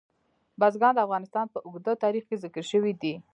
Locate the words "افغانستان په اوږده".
1.05-1.93